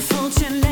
Je 0.00 0.67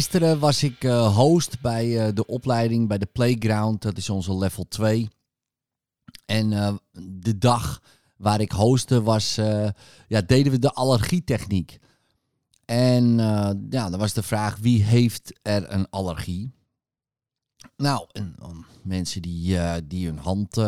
Gisteren 0.00 0.38
was 0.38 0.62
ik 0.62 0.84
eh, 0.84 1.16
host 1.16 1.60
bij 1.60 2.06
eh, 2.06 2.14
de 2.14 2.26
opleiding 2.26 2.88
bij 2.88 2.98
de 2.98 3.06
Playground. 3.06 3.82
Dat 3.82 3.96
is 3.96 4.10
onze 4.10 4.36
level 4.36 4.68
2. 4.68 5.08
En 6.26 6.52
eh, 6.52 6.74
de 7.20 7.38
dag 7.38 7.82
waar 8.16 8.40
ik 8.40 8.52
hostte 8.52 9.02
was, 9.02 9.34
ja, 10.08 10.20
deden 10.26 10.52
we 10.52 10.58
de 10.58 10.72
allergietechniek. 10.72 11.78
En 12.64 13.18
ja, 13.70 13.90
dan 13.90 13.98
was 13.98 14.12
de 14.12 14.22
vraag, 14.22 14.56
wie 14.58 14.82
heeft 14.82 15.38
er 15.42 15.72
een 15.72 15.90
allergie? 15.90 16.52
Nou, 17.76 18.06
mensen 18.82 19.22
die, 19.22 19.58
die 19.86 20.06
hun 20.06 20.18
hand 20.18 20.58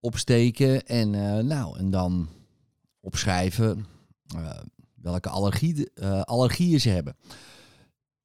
opsteken 0.00 0.86
en, 0.86 1.10
nou, 1.46 1.78
en 1.78 1.90
dan 1.90 2.28
opschrijven 3.00 3.86
welke 4.94 5.28
allergie, 5.28 5.90
allergieën 6.24 6.80
ze 6.80 6.88
hebben. 6.88 7.16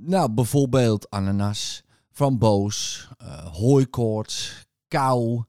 Nou, 0.03 0.31
bijvoorbeeld 0.31 1.09
ananas, 1.09 1.83
framboos, 2.09 3.07
eh 3.17 3.45
hooikoorts, 3.45 4.65
kou, 4.87 5.43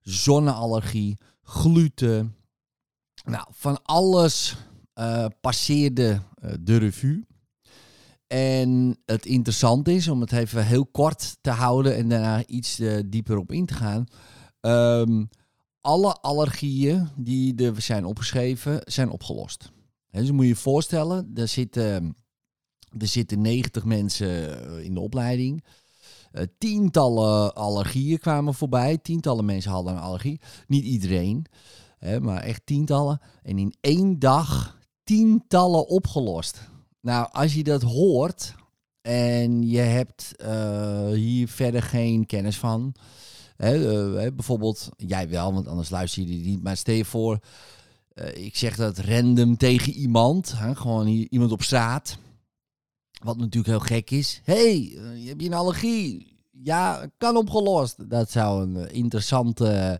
zonneallergie, 0.00 1.18
gluten. 1.42 2.36
Nou, 3.24 3.46
van 3.50 3.82
alles 3.82 4.56
eh, 4.92 5.26
passeerde 5.40 6.20
eh, 6.34 6.52
de 6.60 6.76
revue. 6.76 7.26
En 8.26 8.98
het 9.04 9.26
interessant 9.26 9.88
is, 9.88 10.08
om 10.08 10.20
het 10.20 10.32
even 10.32 10.66
heel 10.66 10.86
kort 10.86 11.36
te 11.40 11.50
houden 11.50 11.96
en 11.96 12.08
daarna 12.08 12.46
iets 12.46 12.80
dieper 13.06 13.38
op 13.38 13.52
in 13.52 13.66
te 13.66 13.74
gaan. 13.74 14.06
Ehm, 14.60 15.24
alle 15.80 16.12
allergieën 16.12 17.08
die 17.16 17.64
er 17.64 17.82
zijn 17.82 18.04
opgeschreven, 18.04 18.80
zijn 18.84 19.10
opgelost. 19.10 19.72
Hè, 20.10 20.20
dus 20.20 20.30
moet 20.30 20.42
je 20.42 20.48
je 20.48 20.56
voorstellen, 20.56 21.30
er 21.34 21.48
zitten 21.48 22.16
er 22.98 23.06
zitten 23.06 23.40
90 23.40 23.84
mensen 23.84 24.58
eh, 24.58 24.84
in 24.84 24.94
de 24.94 25.00
opleiding. 25.00 25.64
Eh, 26.32 26.42
tientallen 26.58 27.54
allergieën 27.54 28.18
kwamen 28.18 28.54
voorbij. 28.54 28.98
Tientallen 28.98 29.44
mensen 29.44 29.70
hadden 29.70 29.92
een 29.92 30.00
allergie. 30.00 30.40
Niet 30.66 30.84
iedereen, 30.84 31.46
hè, 31.98 32.20
maar 32.20 32.42
echt 32.42 32.62
tientallen. 32.64 33.20
En 33.42 33.58
in 33.58 33.74
één 33.80 34.18
dag 34.18 34.78
tientallen 35.04 35.86
opgelost. 35.86 36.68
Nou, 37.00 37.28
als 37.32 37.54
je 37.54 37.64
dat 37.64 37.82
hoort 37.82 38.54
en 39.02 39.68
je 39.68 39.80
hebt 39.80 40.36
eh, 40.36 41.08
hier 41.08 41.48
verder 41.48 41.82
geen 41.82 42.26
kennis 42.26 42.58
van. 42.58 42.94
Hè, 43.56 43.78
bijvoorbeeld, 44.32 44.88
jij 44.96 45.28
wel, 45.28 45.52
want 45.52 45.66
anders 45.66 45.90
luister 45.90 46.22
je 46.22 46.28
die 46.28 46.44
niet. 46.44 46.62
Maar 46.62 46.76
stel 46.76 46.94
je 46.94 47.04
voor, 47.04 47.38
ik 48.34 48.56
zeg 48.56 48.76
dat 48.76 48.98
random 48.98 49.56
tegen 49.56 49.92
iemand. 49.92 50.52
Hè, 50.56 50.74
gewoon 50.74 51.06
iemand 51.06 51.52
op 51.52 51.62
straat. 51.62 52.18
Wat 53.24 53.36
natuurlijk 53.36 53.66
heel 53.66 53.96
gek 53.96 54.10
is. 54.10 54.40
hey, 54.44 54.96
eh, 54.96 55.26
heb 55.28 55.40
je 55.40 55.46
een 55.46 55.54
allergie? 55.54 56.36
Ja, 56.50 57.10
kan 57.18 57.36
opgelost. 57.36 58.10
Dat 58.10 58.30
zou 58.30 58.62
een 58.62 58.76
eh, 58.76 58.94
interessant 58.96 59.60
eh, 59.60 59.92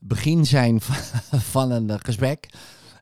begin 0.00 0.46
zijn 0.46 0.80
van, 1.52 1.70
een 1.70 2.00
gesprek. 2.00 2.48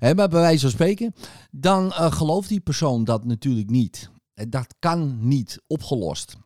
Maar 0.00 0.14
bij 0.14 0.28
wijze 0.28 0.60
van 0.60 0.70
spreken, 0.70 1.14
dan 1.50 1.92
gelooft 1.92 2.48
die 2.48 2.60
persoon 2.60 3.04
dat 3.04 3.24
natuurlijk 3.24 3.70
niet. 3.70 4.10
Dat 4.48 4.74
kan 4.78 5.28
niet 5.28 5.62
opgelost. 5.66 6.36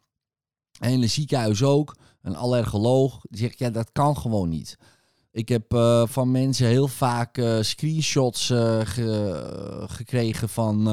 En 0.78 0.90
in 0.90 1.02
een 1.02 1.10
ziekenhuis 1.10 1.62
ook, 1.62 1.96
een 2.22 2.36
allergoloog, 2.36 3.20
die 3.22 3.40
zegt 3.40 3.58
ja, 3.58 3.70
dat 3.70 3.92
kan 3.92 4.16
gewoon 4.16 4.48
niet. 4.48 4.76
Ik 5.32 5.48
heb 5.48 5.72
eh, 5.72 6.02
van 6.06 6.30
mensen 6.30 6.66
heel 6.66 6.88
vaak 6.88 7.38
eh, 7.38 7.58
screenshots 7.60 8.50
eh, 8.50 8.80
ge- 8.84 9.84
gekregen 9.88 10.48
van 10.48 10.86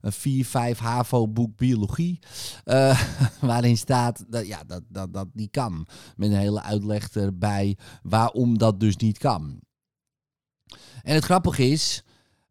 een 0.00 0.44
4-5 0.74 0.78
HAVO-boek 0.78 1.56
biologie. 1.56 2.18
waarin 3.40 3.76
staat 3.76 4.24
dat 4.28 4.46
ja, 4.46 4.64
dat, 4.66 4.82
dat 4.88 5.12
dat 5.12 5.26
niet 5.32 5.50
kan. 5.50 5.86
Met 6.16 6.30
een 6.30 6.36
hele 6.36 6.62
uitleg 6.62 7.10
erbij 7.10 7.76
waarom 8.02 8.58
dat 8.58 8.80
dus 8.80 8.96
niet 8.96 9.18
kan. 9.18 9.60
En 11.02 11.14
het 11.14 11.24
grappige 11.24 11.68
is. 11.68 12.02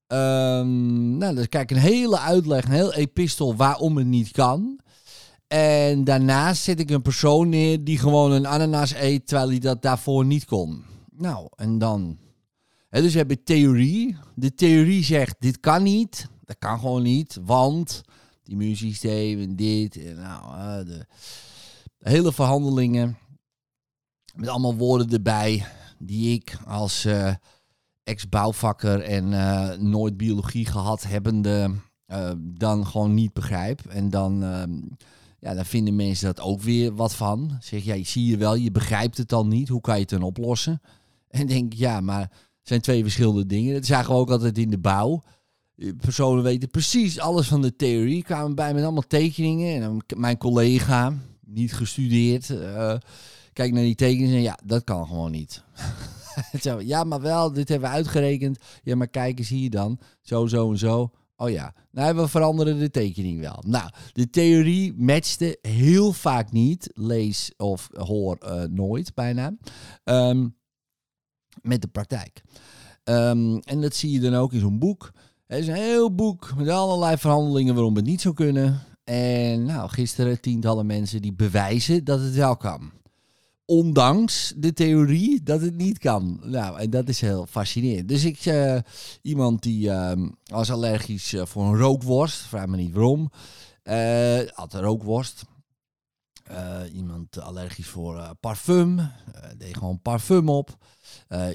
ehm 0.07 1.17
nou, 1.17 1.35
dan 1.35 1.47
kijk 1.47 1.71
een 1.71 1.77
hele 1.77 2.19
uitleg, 2.19 2.63
een 2.65 2.71
heel 2.71 2.93
epistel 2.93 3.55
waarom 3.55 3.97
het 3.97 4.07
niet 4.07 4.31
kan. 4.31 4.79
En 5.47 6.03
daarnaast 6.03 6.63
zet 6.63 6.79
ik 6.79 6.89
een 6.89 7.01
persoon 7.01 7.49
neer 7.49 7.83
die 7.83 7.97
gewoon 7.97 8.31
een 8.31 8.47
ananas 8.47 8.93
eet 8.93 9.27
terwijl 9.27 9.49
hij 9.49 9.59
dat 9.59 9.81
daarvoor 9.81 10.25
niet 10.25 10.45
kon. 10.45 10.83
Nou, 11.19 11.47
en 11.55 11.77
dan. 11.77 12.17
Dus 12.89 13.11
we 13.11 13.17
hebben 13.17 13.43
theorie. 13.43 14.17
De 14.35 14.53
theorie 14.53 15.03
zegt: 15.03 15.35
dit 15.39 15.59
kan 15.59 15.83
niet. 15.83 16.27
Dat 16.43 16.57
kan 16.57 16.79
gewoon 16.79 17.03
niet, 17.03 17.39
want 17.41 18.03
het 18.39 18.49
immuunsysteem 18.49 19.39
en 19.39 19.55
dit. 19.55 19.97
En 19.97 20.15
nou, 20.15 20.85
de 20.85 21.05
hele 21.99 22.33
verhandelingen. 22.33 23.17
Met 24.35 24.49
allemaal 24.49 24.75
woorden 24.75 25.09
erbij 25.09 25.65
die 25.97 26.33
ik 26.33 26.57
als 26.67 27.05
eh, 27.05 27.33
ex-bouwvakker 28.03 29.01
en 29.01 29.33
eh, 29.33 29.77
nooit 29.77 30.17
biologie 30.17 30.65
gehad 30.65 31.03
hebbende 31.03 31.75
eh, 32.05 32.31
dan 32.39 32.85
gewoon 32.85 33.13
niet 33.13 33.33
begrijp. 33.33 33.85
En 33.85 34.09
dan, 34.09 34.43
ehm, 34.43 34.81
ja, 35.39 35.53
dan 35.53 35.65
vinden 35.65 35.95
mensen 35.95 36.25
dat 36.25 36.39
ook 36.39 36.61
weer 36.61 36.95
wat 36.95 37.15
van. 37.15 37.57
Zeg 37.59 37.83
jij, 37.83 38.03
zie 38.03 38.25
je 38.25 38.37
wel, 38.37 38.55
je 38.55 38.71
begrijpt 38.71 39.17
het 39.17 39.29
dan 39.29 39.47
niet. 39.47 39.69
Hoe 39.69 39.81
kan 39.81 39.93
je 39.95 40.01
het 40.01 40.09
dan 40.09 40.21
oplossen? 40.21 40.81
En 41.29 41.47
denk 41.47 41.73
ja, 41.73 42.01
maar 42.01 42.21
het 42.21 42.67
zijn 42.67 42.81
twee 42.81 43.03
verschillende 43.03 43.45
dingen. 43.45 43.73
Dat 43.73 43.85
zagen 43.85 44.13
we 44.13 44.19
ook 44.19 44.29
altijd 44.29 44.57
in 44.57 44.69
de 44.69 44.79
bouw. 44.79 45.21
Eh, 45.75 45.89
Personen 45.97 46.43
weten 46.43 46.69
precies 46.69 47.19
alles 47.19 47.47
van 47.47 47.61
de 47.61 47.75
theorie. 47.75 48.23
Kwamen 48.23 48.55
bij 48.55 48.73
met 48.73 48.83
allemaal 48.83 49.07
tekeningen. 49.07 49.75
En 49.75 49.81
dan 49.81 50.01
mijn 50.17 50.37
collega, 50.37 51.13
niet 51.45 51.73
gestudeerd, 51.73 52.49
eh 52.49 52.95
kijkt 53.59 53.73
naar 53.73 53.83
die 53.83 53.95
tekeningen 53.95 54.35
en 54.35 54.41
ja, 54.41 54.59
dat 54.65 54.83
kan 54.83 55.07
gewoon 55.07 55.31
niet. 55.31 55.63
Ja, 56.79 57.03
maar 57.03 57.21
wel, 57.21 57.53
dit 57.53 57.69
hebben 57.69 57.89
we 57.89 57.95
uitgerekend. 57.95 58.57
Ja, 58.83 58.95
maar 58.95 59.07
kijk 59.07 59.39
eens 59.39 59.49
hier 59.49 59.69
dan. 59.69 59.99
Zo, 60.21 60.47
zo 60.47 60.71
en 60.71 60.77
zo. 60.77 61.11
Oh 61.35 61.49
ja, 61.49 61.73
nou 61.91 62.15
we 62.15 62.27
veranderen 62.27 62.79
de 62.79 62.89
tekening 62.89 63.39
wel. 63.39 63.63
Nou, 63.67 63.89
de 64.13 64.29
theorie 64.29 64.93
matchte 64.97 65.57
heel 65.61 66.13
vaak 66.13 66.51
niet. 66.51 66.89
Lees 66.93 67.53
of 67.57 67.89
hoor 67.93 68.35
eh, 68.35 68.63
nooit 68.63 69.13
bijna. 69.13 69.55
Ehm, 70.03 70.47
met 71.61 71.81
de 71.81 71.87
praktijk. 71.87 72.41
Ehm, 73.03 73.57
en 73.57 73.81
dat 73.81 73.95
zie 73.95 74.11
je 74.11 74.19
dan 74.19 74.35
ook 74.35 74.53
in 74.53 74.59
zo'n 74.59 74.79
boek. 74.79 75.11
Er 75.47 75.57
is 75.57 75.67
een 75.67 75.73
heel 75.73 76.15
boek 76.15 76.53
met 76.57 76.69
allerlei 76.69 77.17
verhandelingen 77.17 77.73
waarom 77.73 77.95
het 77.95 78.05
niet 78.05 78.21
zou 78.21 78.33
kunnen. 78.33 78.81
En 79.03 79.65
nou, 79.65 79.89
gisteren 79.89 80.41
tientallen 80.41 80.85
mensen 80.85 81.21
die 81.21 81.33
bewijzen 81.33 82.03
dat 82.03 82.19
het 82.19 82.35
wel 82.35 82.57
kan. 82.57 82.91
Ondanks 83.65 84.53
de 84.57 84.73
theorie 84.73 85.43
dat 85.43 85.61
het 85.61 85.75
niet 85.75 85.97
kan. 85.97 86.39
Nou, 86.43 86.79
en 86.79 86.89
dat 86.89 87.09
is 87.09 87.21
heel 87.21 87.45
fascinerend. 87.45 88.07
Dus 88.07 88.23
ik, 88.23 88.45
eh, 88.45 88.77
iemand 89.21 89.61
die 89.61 89.89
ehm, 89.89 90.29
was 90.43 90.71
allergisch 90.71 91.33
eh, 91.33 91.45
voor 91.45 91.63
een 91.63 91.77
rookworst, 91.77 92.41
vraag 92.41 92.67
me 92.67 92.77
niet 92.77 92.93
waarom, 92.93 93.29
eh 93.83 94.39
had 94.53 94.73
een 94.73 94.81
rookworst. 94.81 95.43
Eh, 96.49 96.81
iemand 96.93 97.39
allergisch 97.39 97.87
voor 97.87 98.17
eh, 98.17 98.29
parfum, 98.39 98.99
eh, 98.99 99.07
deed 99.57 99.77
gewoon 99.77 100.01
parfum 100.01 100.49
op. 100.49 100.77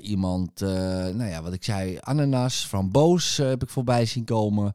Iemand, 0.01 0.61
nou 0.61 1.25
ja, 1.25 1.43
wat 1.43 1.53
ik 1.53 1.65
zei, 1.65 1.99
ananas, 2.01 2.65
framboos 2.65 3.37
heb 3.37 3.63
ik 3.63 3.69
voorbij 3.69 4.07
zien 4.07 4.25
komen. 4.25 4.73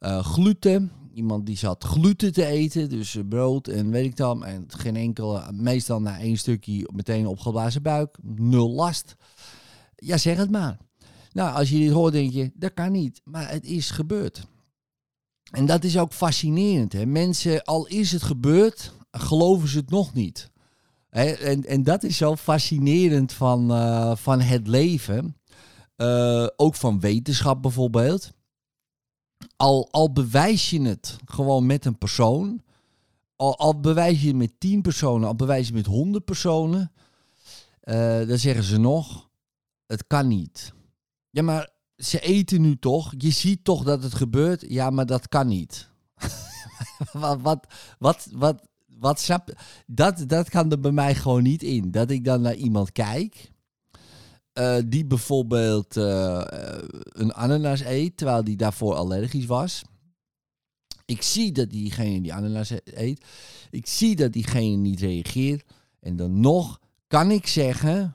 Gluten, 0.00 0.92
iemand 1.12 1.46
die 1.46 1.56
zat 1.56 1.84
gluten 1.84 2.32
te 2.32 2.46
eten, 2.46 2.88
dus 2.88 3.18
brood 3.28 3.68
en 3.68 3.90
weet 3.90 4.04
ik 4.04 4.16
dan. 4.16 4.44
En 4.44 4.64
geen 4.68 4.96
enkele, 4.96 5.52
meestal 5.52 6.00
na 6.00 6.18
één 6.18 6.36
stukje 6.36 6.88
meteen 6.92 7.26
opgeblazen 7.26 7.82
buik, 7.82 8.16
nul 8.22 8.70
last. 8.70 9.16
Ja, 9.96 10.16
zeg 10.16 10.36
het 10.36 10.50
maar. 10.50 10.78
Nou, 11.32 11.54
als 11.54 11.70
je 11.70 11.78
dit 11.78 11.92
hoort, 11.92 12.12
denk 12.12 12.32
je, 12.32 12.50
dat 12.54 12.74
kan 12.74 12.92
niet. 12.92 13.20
Maar 13.24 13.50
het 13.50 13.64
is 13.64 13.90
gebeurd. 13.90 14.46
En 15.50 15.66
dat 15.66 15.84
is 15.84 15.98
ook 15.98 16.12
fascinerend. 16.12 16.92
Hè? 16.92 17.06
Mensen, 17.06 17.64
al 17.64 17.86
is 17.86 18.12
het 18.12 18.22
gebeurd, 18.22 18.92
geloven 19.10 19.68
ze 19.68 19.78
het 19.78 19.90
nog 19.90 20.12
niet. 20.12 20.50
En, 21.10 21.64
en 21.64 21.82
dat 21.82 22.02
is 22.02 22.16
zo 22.16 22.36
fascinerend 22.36 23.32
van, 23.32 23.70
eh, 23.70 24.16
van 24.16 24.40
het 24.40 24.66
leven. 24.66 25.36
Eh, 25.96 26.46
ook 26.56 26.74
van 26.74 27.00
wetenschap 27.00 27.62
bijvoorbeeld. 27.62 28.32
Al, 29.56 29.88
al 29.90 30.12
bewijs 30.12 30.70
je 30.70 30.82
het 30.82 31.16
gewoon 31.24 31.66
met 31.66 31.84
een 31.84 31.98
persoon. 31.98 32.62
al, 33.36 33.58
al 33.58 33.80
bewijs 33.80 34.20
je 34.20 34.26
het 34.26 34.36
met 34.36 34.52
10 34.58 34.82
personen, 34.82 35.28
al 35.28 35.36
bewijs 35.36 35.68
je 35.68 35.74
het 35.74 35.86
met 35.86 35.94
100 35.94 36.24
personen, 36.24 36.92
eh, 37.80 38.26
dan 38.26 38.38
zeggen 38.38 38.64
ze 38.64 38.78
nog, 38.78 39.28
het 39.86 40.06
kan 40.06 40.28
niet. 40.28 40.72
Ja, 41.30 41.42
maar 41.42 41.70
ze 41.96 42.20
eten 42.20 42.60
nu 42.60 42.78
toch? 42.78 43.14
Je 43.18 43.30
ziet 43.30 43.64
toch 43.64 43.84
dat 43.84 44.02
het 44.02 44.14
gebeurt? 44.14 44.64
Ja, 44.68 44.90
maar 44.90 45.06
dat 45.06 45.28
kan 45.28 45.46
niet. 45.46 45.90
wat, 47.12 47.40
wat, 47.40 47.66
wat, 47.98 48.28
wat, 48.32 48.68
wat 49.00 49.20
snap 49.20 49.62
dat, 49.86 50.24
dat 50.28 50.48
kan 50.48 50.70
er 50.70 50.80
bij 50.80 50.90
mij 50.92 51.14
gewoon 51.14 51.42
niet 51.42 51.62
in. 51.62 51.90
Dat 51.90 52.10
ik 52.10 52.24
dan 52.24 52.40
naar 52.40 52.54
iemand 52.54 52.92
kijk. 52.92 53.50
eh, 54.52 54.78
die 54.86 55.04
bijvoorbeeld 55.06 55.96
eh, 55.96 56.40
eh, 56.40 56.84
een 57.02 57.32
ananas 57.34 57.80
eet, 57.80 58.16
terwijl 58.16 58.44
die 58.44 58.56
daarvoor 58.56 58.94
allergisch 58.94 59.46
was. 59.46 59.82
Ik 61.04 61.22
zie 61.22 61.52
dat 61.52 61.70
diegene 61.70 62.20
die 62.20 62.34
ananas 62.34 62.72
eet. 62.84 63.24
Ik 63.70 63.86
zie 63.86 64.16
dat 64.16 64.32
diegene 64.32 64.76
niet 64.76 65.00
reageert. 65.00 65.64
En 66.00 66.16
dan 66.16 66.40
nog 66.40 66.80
kan 67.06 67.30
ik 67.30 67.46
zeggen, 67.46 68.14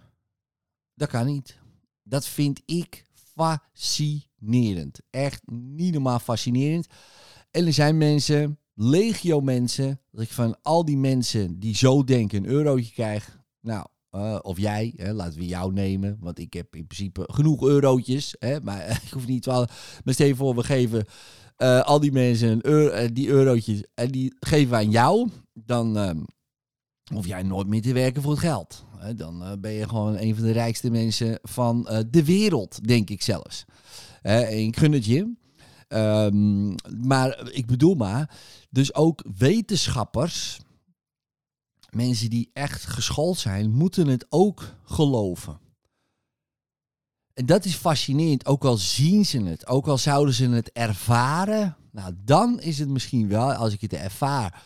dat 0.93 1.09
kan 1.09 1.25
niet. 1.25 1.57
Dat 2.03 2.27
vind 2.27 2.61
ik 2.65 3.05
fascinerend. 3.33 4.99
Echt 5.09 5.41
niet 5.51 5.93
normaal 5.93 6.19
fascinerend. 6.19 6.87
En 7.51 7.65
er 7.65 7.73
zijn 7.73 7.97
mensen, 7.97 8.59
legio 8.75 9.41
mensen, 9.41 9.99
dat 10.11 10.21
ik 10.21 10.31
van 10.31 10.57
al 10.61 10.85
die 10.85 10.97
mensen 10.97 11.59
die 11.59 11.75
zo 11.75 12.03
denken 12.03 12.37
een 12.37 12.49
eurotje 12.49 12.91
krijg. 12.93 13.39
Nou, 13.61 13.85
eh, 14.15 14.39
of 14.41 14.59
jij, 14.59 14.93
hè, 14.95 15.13
laten 15.13 15.39
we 15.39 15.45
jou 15.45 15.73
nemen. 15.73 16.17
Want 16.19 16.39
ik 16.39 16.53
heb 16.53 16.75
in 16.75 16.87
principe 16.87 17.23
genoeg 17.31 17.63
eurotjes. 17.63 18.35
Hè, 18.39 18.61
maar 18.61 18.89
ik 19.05 19.11
hoef 19.11 19.27
niet 19.27 19.45
wel. 19.45 19.67
Maar 20.03 20.13
stel 20.13 20.35
voor, 20.35 20.55
we 20.55 20.63
geven 20.63 21.05
eh, 21.55 21.81
al 21.81 21.99
die 21.99 22.11
mensen 22.11 22.61
eh, 22.61 23.09
die 23.13 23.27
eurotjes. 23.27 23.83
En 23.93 24.11
die 24.11 24.35
geven 24.39 24.69
we 24.69 24.75
aan 24.75 24.91
jou. 24.91 25.29
Dan 25.53 25.97
ehm, 25.97 26.19
hoef 27.13 27.27
jij 27.27 27.43
nooit 27.43 27.67
meer 27.67 27.81
te 27.81 27.93
werken 27.93 28.21
voor 28.21 28.31
het 28.31 28.39
geld. 28.39 28.85
Dan 29.15 29.57
ben 29.59 29.71
je 29.71 29.87
gewoon 29.87 30.17
een 30.17 30.35
van 30.35 30.43
de 30.43 30.51
rijkste 30.51 30.89
mensen 30.89 31.39
van 31.41 31.83
de 32.09 32.25
wereld, 32.25 32.87
denk 32.87 33.09
ik 33.09 33.21
zelfs. 33.21 33.65
En 34.21 34.65
ik 34.65 34.77
gun 34.77 34.91
het 34.91 35.05
je. 35.05 35.33
Ehm, 35.87 36.73
maar 37.07 37.51
ik 37.51 37.65
bedoel 37.65 37.95
maar, 37.95 38.37
dus 38.69 38.93
ook 38.93 39.23
wetenschappers, 39.37 40.59
mensen 41.89 42.29
die 42.29 42.49
echt 42.53 42.85
geschoold 42.85 43.37
zijn, 43.37 43.71
moeten 43.71 44.07
het 44.07 44.25
ook 44.29 44.75
geloven. 44.83 45.59
En 47.33 47.45
dat 47.45 47.65
is 47.65 47.75
fascinerend, 47.75 48.45
ook 48.45 48.65
al 48.65 48.77
zien 48.77 49.25
ze 49.25 49.41
het, 49.41 49.67
ook 49.67 49.87
al 49.87 49.97
zouden 49.97 50.33
ze 50.33 50.49
het 50.49 50.71
ervaren. 50.71 51.77
Nou, 51.91 52.13
dan 52.23 52.59
is 52.59 52.79
het 52.79 52.89
misschien 52.89 53.27
wel, 53.27 53.53
als 53.53 53.73
ik 53.73 53.81
het 53.81 53.93
ervaar, 53.93 54.63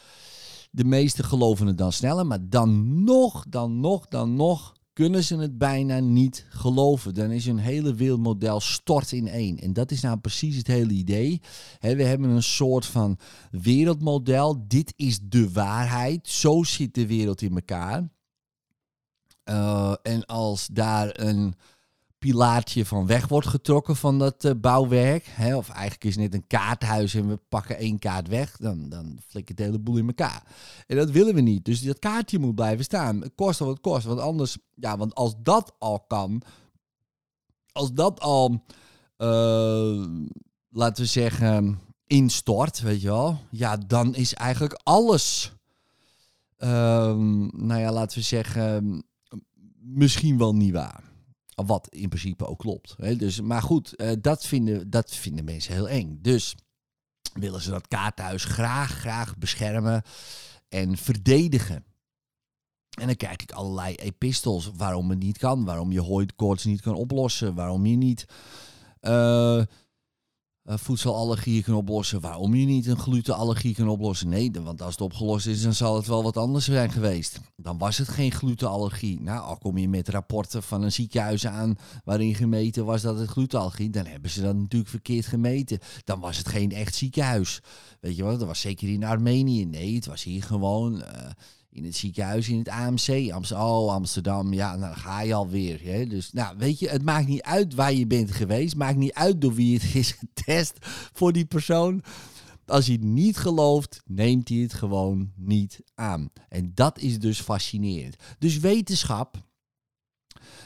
de 0.72 0.84
meesten 0.84 1.26
geloven 1.26 1.68
het 1.68 1.78
dan 1.78 1.92
sneller, 1.92 2.28
maar 2.28 2.50
dan 2.50 3.04
nog, 3.04 3.46
dan 3.48 3.80
nog, 3.80 4.08
dan 4.08 4.36
nog 4.36 4.74
kunnen 5.00 5.24
ze 5.24 5.38
het 5.38 5.58
bijna 5.58 6.00
niet 6.00 6.46
geloven. 6.50 7.14
Dan 7.14 7.32
is 7.32 7.46
hun 7.46 7.58
hele 7.58 7.94
wereldmodel 7.94 8.60
stort 8.60 9.12
in 9.12 9.28
één. 9.28 9.60
En 9.60 9.74
dat 9.74 9.92
is 9.92 10.02
nou 10.02 10.18
precies 10.18 10.56
het 10.56 10.68
hele 10.68 10.92
idee. 10.92 11.42
Hè, 11.78 11.96
we 11.96 12.04
hebben 12.04 12.30
een 12.30 12.44
soort 12.44 12.86
van 12.86 13.18
wereldmodel. 13.52 14.68
Dit 14.68 14.94
is 14.96 15.20
de 15.24 15.52
waarheid. 15.52 16.28
Zo 16.28 16.64
zit 16.64 16.94
de 16.94 17.08
wereld 17.08 17.42
in 17.42 17.56
elkaar. 17.56 18.10
Uh, 19.46 19.94
en 20.02 20.26
als 20.26 20.68
daar 20.72 21.20
een 21.20 21.54
pilaartje 22.20 22.86
van 22.86 23.06
weg 23.06 23.28
wordt 23.28 23.48
getrokken 23.48 23.96
van 23.96 24.20
dat 24.20 24.46
uh, 24.46 24.52
bouwwerk. 24.58 25.26
Hè, 25.30 25.56
of 25.56 25.70
eigenlijk 25.70 26.04
is 26.04 26.16
het 26.16 26.24
net 26.24 26.34
een 26.34 26.48
kaarthuis 26.48 27.14
en 27.14 27.28
we 27.28 27.40
pakken 27.50 27.78
één 27.78 28.00
kaart 28.00 28.28
weg. 28.28 28.58
Dan, 28.58 28.90
dan 28.90 29.20
flikkert 29.28 29.58
de 29.58 29.64
hele 29.64 29.80
boel 29.80 29.98
in 29.98 30.08
elkaar. 30.08 30.44
En 30.88 30.96
dat 30.96 31.12
willen 31.12 31.36
we 31.36 31.42
niet. 31.42 31.66
Dus 31.66 31.82
dat 31.82 32.00
kaartje 32.00 32.40
moet 32.40 32.56
blijven 32.56 32.84
staan. 32.84 33.22
Het 33.22 33.32
kost 33.36 33.60
wat 33.60 33.68
het 33.68 33.82
kost. 33.82 34.06
Want 34.06 34.20
anders, 34.20 34.58
ja, 34.76 34.98
want 34.98 35.16
als 35.16 35.34
dat 35.44 35.76
al 35.80 36.00
kan. 36.00 36.42
Als 37.72 37.94
dat 37.94 38.20
al, 38.20 38.64
uh, 39.18 40.06
laten 40.70 41.04
we 41.04 41.10
zeggen, 41.10 41.80
instort, 42.08 42.82
weet 42.82 43.02
je 43.02 43.08
wel. 43.08 43.40
Ja, 43.52 43.78
dan 43.78 44.16
is 44.16 44.34
eigenlijk 44.34 44.80
alles, 44.84 45.52
uh, 46.58 46.70
nou 47.52 47.80
ja, 47.80 47.92
laten 47.92 48.18
we 48.18 48.24
zeggen, 48.24 49.04
misschien 49.80 50.38
wel 50.38 50.56
niet 50.56 50.74
waar. 50.74 51.09
Wat 51.66 51.88
in 51.90 52.10
principe 52.10 52.48
ook 52.48 52.60
klopt. 52.60 52.96
Hè? 52.98 53.16
Dus, 53.16 53.42
maar 53.42 53.62
goed, 53.62 53.94
uh, 53.96 54.12
dat, 54.22 54.46
vinden, 54.46 54.90
dat 54.90 55.16
vinden 55.16 55.46
mensen 55.46 55.74
heel 55.74 55.90
eng. 55.90 56.20
Dus 56.22 56.56
willen 57.34 57.62
ze 57.62 57.70
dat 57.70 57.88
kaarthuis 57.88 58.44
graag, 58.44 58.92
graag 58.92 59.38
beschermen 59.38 60.04
en 60.70 60.98
verdedigen. 60.98 61.84
En 63.00 63.06
dan 63.06 63.16
kijk 63.16 63.42
ik 63.42 63.52
allerlei 63.52 63.96
epistels 63.96 64.72
waarom 64.76 65.10
het 65.10 65.20
niet 65.20 65.38
kan. 65.38 65.66
Waarom 65.66 65.92
je 65.92 66.02
hooikoorts 66.02 66.64
niet 66.64 66.82
kan 66.82 66.96
oplossen. 66.96 67.56
Waarom 67.56 67.86
je 67.86 67.96
niet 67.96 68.26
uh, 69.02 69.64
voedselallergieën 70.78 71.64
kan 71.64 71.74
oplossen. 71.74 72.20
Waarom 72.20 72.56
je 72.56 72.66
niet 72.66 72.88
een 72.88 72.98
glutenallergie 72.98 73.76
kan 73.76 73.90
oplossen. 73.90 74.30
Nee, 74.30 74.52
want 74.52 74.82
als 74.82 74.92
het 74.92 75.02
opgelost 75.02 75.48
is, 75.48 75.62
dan 75.62 75.74
zal 75.74 75.96
het 75.96 76.08
wel 76.08 76.24
wat 76.24 76.38
anders 76.38 76.66
zijn 76.66 76.92
geweest. 76.92 77.40
Dan 77.56 77.78
was 77.78 77.98
het 77.98 78.08
geen 78.08 78.32
glutenallergie. 78.32 79.22
Nou, 79.22 79.42
al 79.42 79.58
kom 79.58 79.78
je 79.78 79.90
met 79.90 80.10
rapporten 80.10 80.64
van 80.64 80.82
een 80.82 80.92
ziekenhuis 80.92 81.48
aan 81.48 81.78
waarin 82.04 82.36
gemeten 82.36 82.86
was 82.86 83.02
dat 83.02 83.20
het 83.20 83.30
glutenallergie. 83.30 83.90
Dan 83.90 84.06
hebben 84.06 84.30
ze 84.30 84.42
dat 84.42 84.56
natuurlijk 84.56 84.90
verkeerd 84.90 85.26
gemeten. 85.26 85.80
Dan 86.04 86.20
was 86.20 86.38
het 86.38 86.48
geen 86.48 86.72
echt 86.72 86.96
ziekenhuis. 86.96 87.62
Weet 88.00 88.16
je 88.16 88.24
wat, 88.24 88.40
dat 88.40 88.48
was 88.48 88.62
zeker 88.62 88.90
in 88.90 89.04
Armenië. 89.04 89.66
Nee, 89.66 89.96
het 89.96 90.06
was 90.06 90.24
hier 90.24 90.44
gewoon... 90.44 90.96
Uh, 90.96 91.06
in 91.72 91.86
het 91.86 91.96
ziekenhuis 91.96 92.50
in 92.50 92.58
het 92.58 92.70
AMC. 92.70 93.32
Amsterdam, 93.32 93.68
oh, 93.68 93.94
Amsterdam, 93.94 94.54
ja, 94.54 94.76
nou, 94.76 94.80
dan 94.80 94.96
ga 94.96 95.22
je 95.22 95.34
alweer. 95.34 95.82
Hè? 95.84 96.06
Dus, 96.06 96.32
nou, 96.32 96.58
weet 96.58 96.80
je, 96.80 96.90
het 96.90 97.04
maakt 97.04 97.28
niet 97.28 97.42
uit 97.42 97.74
waar 97.74 97.94
je 97.94 98.08
bent 98.08 98.32
geweest. 98.32 98.76
maakt 98.76 98.98
niet 98.98 99.14
uit 99.14 99.42
door 99.42 99.54
wie 99.54 99.74
het 99.80 99.96
is 99.96 100.12
getest 100.12 100.78
voor 101.14 101.34
die 101.34 101.46
persoon. 101.46 102.04
Als 102.66 102.86
hij 102.86 102.96
het 102.96 103.04
niet 103.04 103.38
gelooft, 103.38 104.02
neemt 104.06 104.50
hij 104.50 104.58
het 104.58 104.74
gewoon 104.74 105.32
niet 105.36 105.82
aan. 105.96 106.30
En 106.50 106.72
dat 106.74 107.00
is 107.00 107.20
dus 107.20 107.42
fascinerend. 107.42 108.16
Dus 108.40 108.58
wetenschap, 108.60 109.48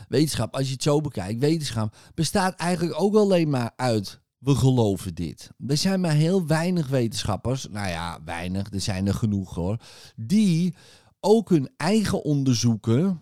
wetenschap, 0.08 0.56
als 0.56 0.68
je 0.68 0.74
het 0.74 0.84
zo 0.84 1.02
bekijkt, 1.02 1.40
wetenschap 1.40 1.98
bestaat 2.14 2.56
eigenlijk 2.56 3.02
ook 3.02 3.16
alleen 3.16 3.50
maar 3.50 3.72
uit 3.76 4.22
we 4.44 4.56
geloven 4.56 5.16
dit. 5.16 5.50
Er 5.68 5.78
zijn 5.78 6.02
maar 6.02 6.12
heel 6.12 6.48
weinig 6.48 6.88
wetenschappers, 6.88 7.68
nou 7.70 7.88
ja, 7.88 8.20
weinig, 8.26 8.72
er 8.72 8.82
zijn 8.82 9.08
er 9.08 9.14
genoeg 9.14 9.56
hoor, 9.56 9.78
die 10.16 10.74
ook 11.20 11.50
hun 11.50 11.70
eigen 11.78 12.24
onderzoeken, 12.24 13.22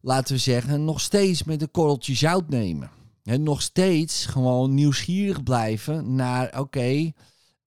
laten 0.00 0.34
we 0.34 0.40
zeggen, 0.40 0.84
nog 0.84 1.00
steeds 1.00 1.44
met 1.44 1.62
een 1.62 1.70
korreltje 1.70 2.14
zout 2.14 2.48
nemen. 2.48 2.90
En 3.22 3.42
nog 3.42 3.62
steeds 3.62 4.26
gewoon 4.26 4.74
nieuwsgierig 4.74 5.42
blijven 5.42 6.14
naar, 6.14 6.60
oké, 6.60 7.12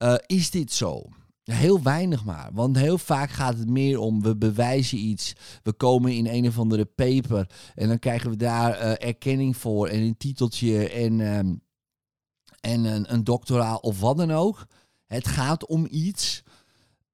uh, 0.03 0.15
is 0.25 0.49
dit 0.49 0.71
zo? 0.71 1.03
Heel 1.43 1.81
weinig 1.81 2.25
maar. 2.25 2.49
Want 2.53 2.77
heel 2.77 2.97
vaak 2.97 3.29
gaat 3.29 3.57
het 3.57 3.69
meer 3.69 3.99
om 3.99 4.21
we 4.21 4.35
bewijzen 4.35 4.97
iets. 4.97 5.33
We 5.63 5.73
komen 5.73 6.13
in 6.13 6.27
een 6.27 6.47
of 6.47 6.59
andere 6.59 6.85
paper. 6.85 7.49
En 7.75 7.87
dan 7.87 7.99
krijgen 7.99 8.29
we 8.29 8.35
daar 8.35 8.81
uh, 8.81 9.07
erkenning 9.07 9.57
voor. 9.57 9.87
En 9.87 9.99
een 9.99 10.17
titeltje. 10.17 10.89
En, 10.89 11.19
um, 11.19 11.61
en 12.61 12.85
een, 12.85 13.13
een 13.13 13.23
doctoraal 13.23 13.77
of 13.77 13.99
wat 13.99 14.17
dan 14.17 14.31
ook. 14.31 14.67
Het 15.05 15.27
gaat 15.27 15.65
om 15.65 15.87
iets. 15.89 16.43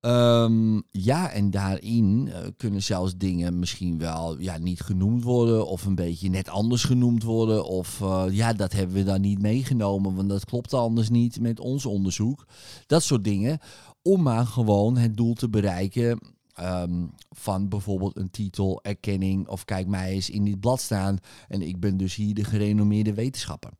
Um, 0.02 0.84
ja, 0.92 1.32
en 1.32 1.50
daarin 1.50 2.26
uh, 2.28 2.38
kunnen 2.58 2.84
zelfs 2.84 3.18
dingen 3.18 3.60
misschien 3.60 3.98
wel 3.98 4.40
ja, 4.40 4.58
niet 4.58 4.82
genoemd 4.82 5.24
worden. 5.24 5.68
Of 5.68 5.86
een 5.86 5.96
beetje 5.96 6.30
net 6.30 6.50
anders 6.50 6.84
genoemd 6.84 7.24
worden. 7.24 7.66
Of 7.66 8.00
uh, 8.00 8.26
ja, 8.30 8.54
dat 8.54 8.72
hebben 8.72 8.96
we 8.96 9.04
dan 9.04 9.22
niet 9.22 9.42
meegenomen. 9.42 10.16
Want 10.16 10.30
dat 10.30 10.46
klopt 10.46 10.74
anders 10.74 11.10
niet 11.10 11.40
met 11.40 11.60
ons 11.60 11.86
onderzoek. 11.86 12.46
Dat 12.86 13.04
soort 13.04 13.24
dingen. 13.24 13.60
Om 14.02 14.22
maar 14.22 14.46
gewoon 14.46 14.98
het 14.98 15.18
doel 15.18 15.34
te 15.34 15.50
bereiken. 15.50 16.20
Um, 16.62 17.12
van 17.30 17.70
bijvoorbeeld 17.70 18.18
een 18.18 18.30
titel, 18.30 18.80
erkenning. 18.84 19.48
Of 19.48 19.66
kijk 19.66 19.88
mij 19.88 20.12
eens 20.12 20.30
in 20.30 20.44
dit 20.44 20.60
blad 20.60 20.82
staan. 20.82 21.18
En 21.48 21.62
ik 21.62 21.80
ben 21.80 21.98
dus 21.98 22.16
hier 22.16 22.34
de 22.34 22.44
gerenommeerde 22.44 23.14
wetenschapper. 23.14 23.72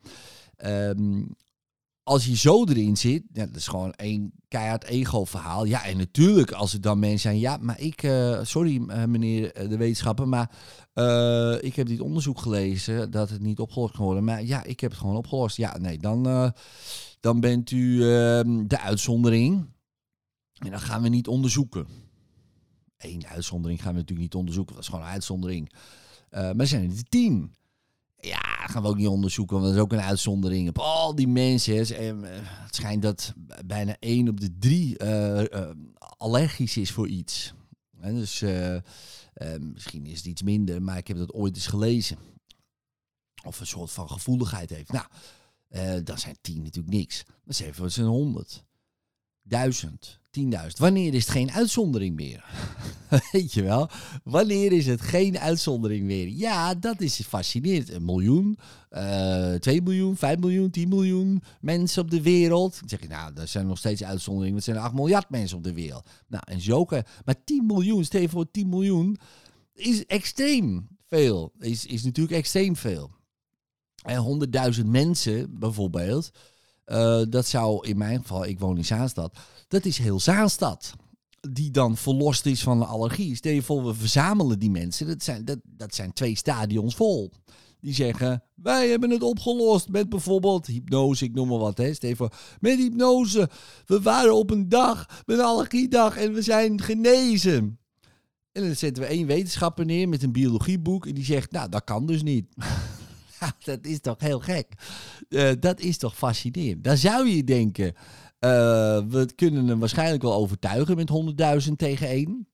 Um, 0.66 1.36
als 2.08 2.26
je 2.26 2.36
zo 2.36 2.64
erin 2.64 2.98
zit, 2.98 3.24
dat 3.30 3.56
is 3.56 3.68
gewoon 3.68 3.94
één 3.94 4.32
keihard 4.48 4.84
ego-verhaal. 4.84 5.66
Ja, 5.66 5.86
en 5.86 5.98
natuurlijk 5.98 6.52
als 6.52 6.74
er 6.74 6.82
dan 6.82 7.00
mensen 7.00 7.20
zijn, 7.20 7.40
ja, 7.40 7.58
maar 7.62 7.80
ik, 7.80 8.04
uh, 8.04 8.40
sorry 8.44 8.76
uh, 8.76 9.04
meneer 9.04 9.54
de 9.70 9.78
wetenschapper, 9.78 10.28
maar 10.28 10.52
ik 11.62 11.76
heb 11.76 11.88
dit 11.88 12.02
onderzoek 12.02 12.40
gelezen 12.40 13.12
dat 13.12 13.30
het 13.30 13.42
niet 13.42 13.60
opgelost 13.60 13.94
kan 13.96 14.06
worden. 14.06 14.24
Maar 14.24 14.44
ja, 14.44 14.64
ik 14.64 14.80
heb 14.80 14.92
het 14.92 15.00
gewoon 15.00 15.16
opgelost. 15.16 15.58
Ja, 15.58 15.78
nee, 15.78 15.98
dan, 15.98 16.54
dan 17.20 17.40
bent 17.40 17.72
u 17.72 18.12
ehm, 18.12 18.68
de 18.68 18.80
uitzondering. 18.80 19.66
En 20.54 20.72
dan 20.72 20.80
gaan 20.80 21.02
we 21.02 21.10
niet 21.10 21.28
onderzoeken. 21.28 21.88
Eén 22.98 23.28
uitzondering 23.28 23.82
gaan 23.82 23.92
we 23.92 24.00
natuurlijk 24.00 24.28
niet 24.28 24.36
onderzoeken, 24.36 24.76
dat 24.76 24.84
is 24.84 24.90
gewoon 24.90 25.06
een 25.06 25.12
uitzondering. 25.12 25.74
maar 26.30 26.68
zijn 26.68 26.92
er 26.92 27.10
tien. 27.10 27.56
Ja, 28.20 28.40
gaan 28.42 28.82
we 28.82 28.88
ook 28.88 28.98
niet 28.98 29.08
onderzoeken, 29.08 29.56
want 29.56 29.68
dat 29.68 29.76
is 29.76 29.82
ook 29.82 29.92
een 29.92 30.02
uitzondering. 30.02 30.70
Op 30.70 30.78
al 30.78 31.16
die 31.16 31.28
mensen, 31.28 31.96
eh, 31.96 32.14
het 32.40 32.76
schijnt 32.76 33.02
dat 33.02 33.34
bijna 33.66 33.96
één 34.00 34.30
op 34.30 34.40
de 34.40 34.58
drie 34.60 34.98
eh, 34.98 35.54
eh, 35.54 35.76
allergisch 36.18 36.78
is 36.78 36.92
voor 36.92 37.08
iets. 37.08 37.54
En 38.00 38.16
dus 38.16 38.44
misschien 39.60 40.06
is 40.06 40.18
het 40.18 40.26
iets 40.26 40.42
minder, 40.42 40.82
maar 40.82 40.98
ik 40.98 41.08
heb 41.08 41.18
dat 41.18 41.34
ooit 41.34 41.56
eens 41.56 41.68
gelezen. 41.68 42.18
Of 43.46 43.60
een 43.60 43.68
soort 43.68 43.92
van 43.92 44.10
gevoeligheid 44.10 44.70
heeft. 44.70 44.92
Nou, 44.92 45.08
dan 46.04 46.18
zijn 46.18 46.38
tien 46.42 46.62
natuurlijk 46.62 46.96
niks. 46.96 47.24
Zeggen 47.46 47.78
we, 47.78 47.84
het 47.84 47.94
zijn 47.94 48.08
honderd. 48.08 48.64
Duizend. 49.48 50.20
Tienduizend. 50.30 50.78
Wanneer 50.78 51.14
is 51.14 51.24
het 51.24 51.32
geen 51.32 51.52
uitzondering 51.52 52.16
meer? 52.16 52.46
Weet 53.32 53.54
je 53.54 53.64
wel? 53.64 53.90
Wanneer 54.24 54.72
is 54.72 54.86
het 54.86 55.02
geen 55.02 55.40
uitzondering 55.40 56.06
meer? 56.06 56.28
Ja, 56.28 56.76
dat 56.76 57.02
is 57.02 57.22
fascinerend. 57.22 57.92
Een 57.92 58.06
miljoen, 58.06 58.58
eh 58.90 59.54
2 59.54 59.82
miljoen, 59.82 60.18
5 60.18 60.40
miljoen, 60.40 60.70
10 60.70 60.90
miljoen 60.90 61.42
mensen 61.62 62.02
op 62.02 62.12
de 62.12 62.22
wereld. 62.22 62.80
Dan 62.80 62.90
zeg 62.90 63.02
je, 63.02 63.08
nou, 63.08 63.34
dat 63.34 63.50
zijn 63.50 63.68
nog 63.68 63.78
steeds 63.78 64.04
uitzonderingen. 64.04 64.54
want 64.54 64.68
Er 64.68 64.74
zijn 64.74 64.86
8 64.86 64.94
miljard 64.94 65.30
mensen 65.30 65.58
op 65.58 65.64
de 65.64 65.74
wereld. 65.74 66.10
Nou, 66.28 66.44
en 66.48 66.86
kan 66.86 67.04
Maar 67.26 67.44
10 67.44 67.66
miljoen, 67.66 68.04
stel 68.04 68.28
voor 68.28 68.52
10 68.52 68.70
miljoen, 68.70 69.18
is 69.74 70.06
extreem 70.06 70.88
veel. 71.06 71.52
Is, 71.60 71.86
is 71.86 72.04
natuurlijk 72.04 72.38
extreem 72.38 72.76
veel. 72.76 73.12
En 74.04 74.50
100.000 74.76 74.86
mensen 74.86 75.60
bijvoorbeeld, 75.60 76.32
eh, 76.88 77.22
dat 77.30 77.46
zou 77.46 77.88
in 77.88 77.98
mijn 77.98 78.22
geval, 78.22 78.46
ik 78.46 78.60
woon 78.60 78.78
in 78.78 78.86
Zaanstad, 78.86 79.38
dat 79.68 79.86
is 79.86 79.98
heel 79.98 80.20
Zaanstad. 80.20 80.94
Die 81.50 81.72
dan 81.72 81.98
verlost 81.98 82.46
is 82.46 82.64
van 82.64 82.80
de 82.80 82.86
allergie. 82.86 83.36
Stel 83.36 83.52
je 83.52 83.62
voor, 83.62 83.86
we 83.86 83.94
verzamelen 83.94 84.60
die 84.60 84.70
mensen. 84.70 85.08
Dat 85.08 85.24
zijn, 85.24 85.46
dat, 85.46 85.60
dat 85.64 85.96
zijn 85.96 86.14
twee 86.14 86.36
stadions 86.36 86.96
vol. 86.96 87.32
Die 87.80 87.94
zeggen, 87.94 88.44
wij 88.56 88.90
hebben 88.90 89.10
het 89.10 89.22
opgelost 89.22 89.90
met 89.90 90.10
bijvoorbeeld 90.10 90.68
hypnose, 90.68 91.26
ik 91.26 91.34
noem 91.34 91.48
maar 91.48 91.58
wat. 91.58 91.78
Hè. 91.78 92.16
Voor, 92.16 92.34
met 92.60 92.78
hypnose. 92.78 93.50
We 93.86 94.02
waren 94.02 94.36
op 94.36 94.50
een 94.50 94.70
dag, 94.70 95.24
met 95.26 95.38
een 95.38 95.46
allergiedag 95.46 96.18
en 96.18 96.34
we 96.34 96.42
zijn 96.42 96.82
genezen. 96.82 97.80
En 98.52 98.64
dan 98.64 98.76
zetten 98.76 99.04
we 99.04 99.10
één 99.10 99.28
wetenschapper 99.28 99.86
neer 99.86 100.10
met 100.10 100.24
een 100.24 100.32
biologieboek. 100.32 101.06
En 101.06 101.14
die 101.14 101.26
zegt, 101.26 101.52
nou, 101.52 101.70
dat 101.70 101.84
kan 101.84 102.06
dus 102.06 102.24
niet. 102.24 102.46
Dat 103.64 103.86
is 103.86 104.00
toch 104.00 104.20
heel 104.20 104.40
gek. 104.40 104.68
Eh, 105.30 105.52
dat 105.60 105.80
is 105.80 105.98
toch 105.98 106.18
fascinerend. 106.18 106.84
Dan 106.84 106.98
zou 106.98 107.28
je 107.30 107.44
denken, 107.44 107.94
eh, 108.40 108.50
we 109.08 109.30
kunnen 109.36 109.68
hem 109.68 109.80
waarschijnlijk 109.80 110.22
wel 110.22 110.34
overtuigen 110.34 110.96
met 110.96 111.10
100.000 111.10 111.78
tegen 111.78 112.08
1. 112.08 112.48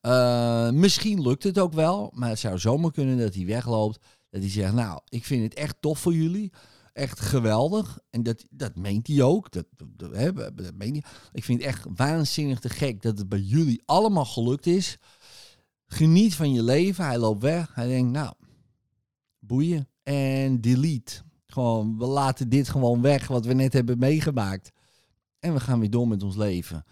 Eh, 0.00 0.70
misschien 0.70 1.22
lukt 1.22 1.42
het 1.42 1.58
ook 1.58 1.72
wel, 1.72 2.10
maar 2.14 2.28
het 2.28 2.38
zou 2.38 2.58
zomaar 2.58 2.92
kunnen 2.92 3.18
dat 3.18 3.34
hij 3.34 3.46
wegloopt. 3.46 3.98
Dat 4.30 4.40
hij 4.40 4.50
zegt, 4.50 4.72
nou, 4.72 5.00
ik 5.08 5.24
vind 5.24 5.42
het 5.42 5.54
echt 5.54 5.76
tof 5.80 5.98
voor 5.98 6.14
jullie. 6.14 6.52
Echt 6.92 7.20
geweldig. 7.20 7.98
En 8.10 8.22
dat, 8.22 8.44
dat 8.50 8.76
meent 8.76 9.06
hij 9.06 9.22
ook. 9.22 9.50
Dat, 9.50 9.66
dat, 9.76 10.16
hè, 10.16 10.32
dat 10.32 10.74
meent 10.74 10.92
hij. 10.92 11.12
Ik 11.32 11.44
vind 11.44 11.58
het 11.58 11.68
echt 11.68 11.86
waanzinnig 11.94 12.58
te 12.58 12.68
gek 12.68 13.02
dat 13.02 13.18
het 13.18 13.28
bij 13.28 13.38
jullie 13.38 13.82
allemaal 13.84 14.24
gelukt 14.24 14.66
is. 14.66 14.98
Geniet 15.86 16.34
van 16.34 16.52
je 16.52 16.62
leven. 16.62 17.04
Hij 17.04 17.18
loopt 17.18 17.42
weg. 17.42 17.74
Hij 17.74 17.86
denkt, 17.86 18.12
nou, 18.12 18.32
boeien 19.46 19.88
en 20.02 20.60
delete. 20.60 21.22
Gewoon, 21.46 21.98
we 21.98 22.06
laten 22.06 22.48
dit 22.48 22.68
gewoon 22.68 23.00
weg 23.00 23.26
wat 23.26 23.44
we 23.44 23.54
net 23.54 23.72
hebben 23.72 23.98
meegemaakt. 23.98 24.72
En 25.38 25.52
we 25.52 25.60
gaan 25.60 25.80
weer 25.80 25.90
door 25.90 26.08
met 26.08 26.22
ons 26.22 26.36
leven. 26.36 26.84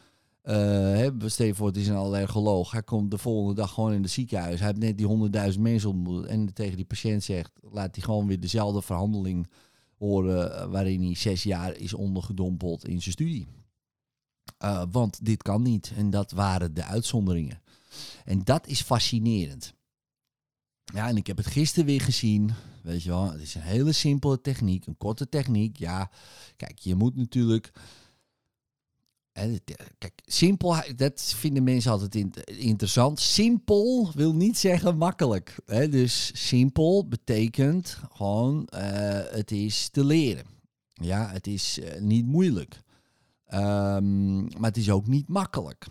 Uh, 0.45 1.05
je 1.05 1.55
voor, 1.55 1.67
het 1.67 1.77
is 1.77 1.89
een 1.89 1.97
allergoloog. 1.97 2.71
Hij 2.71 2.83
komt 2.83 3.11
de 3.11 3.19
volgende 3.19 3.55
dag 3.55 3.73
gewoon 3.73 3.93
in 3.93 4.03
het 4.03 4.11
ziekenhuis. 4.11 4.59
Hij 4.59 4.69
heeft 4.69 4.81
net 4.81 4.99
die 4.99 5.07
honderdduizend 5.07 5.63
mensen 5.63 5.91
ontmoet. 5.91 6.27
En 6.27 6.55
tegen 6.55 6.77
die 6.77 6.85
patiënt 6.85 7.23
zegt, 7.23 7.53
laat 7.61 7.95
hij 7.95 8.05
gewoon 8.05 8.27
weer 8.27 8.41
dezelfde 8.41 8.83
verhandeling 8.83 9.49
horen... 9.99 10.57
eh, 10.59 10.67
waarin 10.67 11.03
hij 11.03 11.15
zes 11.15 11.43
jaar 11.43 11.77
is 11.77 11.95
ondergedompeld 11.95 12.85
in 12.85 13.03
zijn 13.03 13.15
studie. 13.15 13.47
Uh, 14.65 14.83
want 14.91 15.25
dit 15.25 15.43
kan 15.43 15.63
niet. 15.63 15.93
En 15.97 16.11
dat 16.11 16.31
waren 16.31 16.75
de 16.75 16.85
uitzonderingen. 16.85 17.63
En 18.25 18.45
dat 18.45 18.67
is 18.67 18.83
fascinerend. 18.83 19.75
Ja, 20.93 21.09
en 21.09 21.17
ik 21.17 21.27
heb 21.27 21.37
het 21.37 21.47
gisteren 21.47 21.87
weer 21.87 22.01
gezien. 22.01 22.51
Weet 22.83 23.03
je 23.03 23.09
wel, 23.09 23.31
het 23.31 23.41
is 23.41 23.55
een 23.55 23.61
hele 23.61 23.93
simpele 23.93 24.41
techniek, 24.41 24.87
een 24.87 24.97
korte 24.97 25.29
techniek. 25.29 25.77
Ja, 25.77 26.11
kijk, 26.57 26.79
je 26.79 26.95
moet 26.95 27.17
natuurlijk. 27.17 27.73
Kijk, 29.99 30.23
simpel, 30.25 30.77
dat 30.97 31.35
vinden 31.37 31.63
mensen 31.63 31.91
altijd 31.91 32.15
in, 32.15 32.33
interessant. 32.45 33.21
Simpel 33.21 34.13
wil 34.15 34.35
niet 34.35 34.59
zeggen 34.59 34.97
makkelijk. 34.97 35.57
Dus 35.67 36.31
simpel 36.49 37.09
betekent 37.09 37.99
gewoon, 38.13 38.69
uh, 38.75 38.81
het 39.31 39.51
is 39.51 39.89
te 39.89 40.05
leren. 40.05 40.45
Ja, 40.93 41.31
het 41.31 41.47
is 41.47 41.79
uh, 41.79 42.01
niet 42.01 42.27
moeilijk. 42.27 42.83
Um, 43.55 44.43
maar 44.43 44.69
het 44.71 44.77
is 44.77 44.91
ook 44.91 45.07
niet 45.07 45.29
makkelijk. 45.29 45.87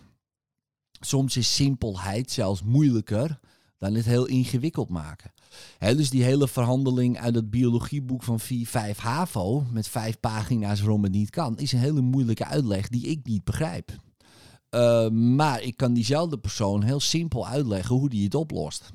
Soms 1.00 1.36
is 1.36 1.54
simpelheid 1.54 2.30
zelfs 2.30 2.62
moeilijker 2.62 3.40
dan 3.82 3.94
het 3.94 4.04
heel 4.04 4.26
ingewikkeld 4.26 4.88
maken. 4.88 5.32
Dus 5.78 6.10
die 6.10 6.22
hele 6.22 6.48
verhandeling 6.48 7.18
uit 7.18 7.34
het 7.34 7.50
biologieboek 7.50 8.22
van 8.22 8.40
4, 8.40 8.66
5 8.66 8.98
HAVO, 8.98 9.64
met 9.70 9.88
vijf 9.88 10.20
pagina's 10.20 10.80
waarom 10.80 11.02
het 11.02 11.12
niet 11.12 11.30
kan, 11.30 11.58
is 11.58 11.72
een 11.72 11.78
hele 11.78 12.00
moeilijke 12.00 12.44
uitleg 12.44 12.88
die 12.88 13.06
ik 13.06 13.20
niet 13.24 13.44
begrijp. 13.44 13.90
Uh, 14.70 15.08
maar 15.08 15.62
ik 15.62 15.76
kan 15.76 15.92
diezelfde 15.92 16.38
persoon 16.38 16.82
heel 16.82 17.00
simpel 17.00 17.46
uitleggen 17.46 17.96
hoe 17.96 18.08
die 18.08 18.24
het 18.24 18.34
oplost. 18.34 18.92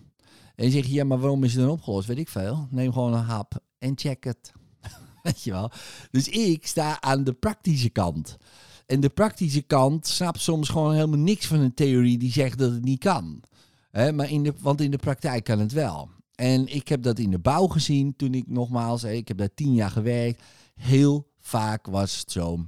En 0.56 0.72
je 0.72 0.94
ja, 0.94 1.04
maar 1.04 1.20
waarom 1.20 1.44
is 1.44 1.54
het 1.54 1.62
dan 1.62 1.72
opgelost? 1.72 2.08
Weet 2.08 2.18
ik 2.18 2.30
veel. 2.30 2.68
Neem 2.72 2.94
gewoon 2.94 3.14
een 3.14 3.24
hap 3.24 3.60
en 3.80 3.98
check 3.98 4.24
het. 4.24 4.52
Weet 5.24 5.44
je 5.44 5.52
wel? 5.52 5.72
Dus 6.12 6.30
ik 6.30 6.68
sta 6.68 7.02
aan 7.02 7.24
de 7.24 7.34
praktische 7.34 7.90
kant. 7.90 8.38
En 8.86 9.00
de 9.00 9.10
praktische 9.10 9.62
kant 9.62 10.08
snapt 10.08 10.42
soms 10.42 10.70
gewoon 10.70 10.94
helemaal 10.94 11.20
niks 11.20 11.46
van 11.46 11.60
een 11.60 11.74
theorie 11.74 12.18
die 12.18 12.32
zegt 12.32 12.58
dat 12.58 12.72
het 12.72 12.84
niet 12.84 13.00
kan. 13.00 13.42
He, 13.90 14.12
maar 14.12 14.32
in 14.32 14.44
de, 14.44 14.54
want 14.60 14.82
in 14.82 14.92
de 14.92 14.98
praktijk 14.98 15.44
kan 15.44 15.60
het 15.60 15.72
wel. 15.72 16.10
En 16.36 16.74
ik 16.74 16.88
heb 16.88 17.04
dat 17.04 17.20
in 17.20 17.32
de 17.32 17.40
bouw 17.40 17.68
gezien 17.68 18.16
toen 18.16 18.34
ik 18.34 18.48
nogmaals, 18.48 19.04
ik 19.04 19.28
heb 19.28 19.38
daar 19.38 19.54
tien 19.54 19.74
jaar 19.74 19.92
gewerkt. 19.92 20.44
Heel 20.76 21.32
vaak 21.40 21.86
was 21.88 22.20
het 22.20 22.32
zo, 22.32 22.66